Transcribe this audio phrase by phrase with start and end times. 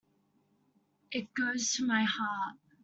[1.11, 2.55] It goes to my heart.